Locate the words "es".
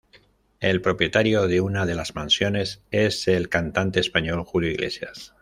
2.89-3.27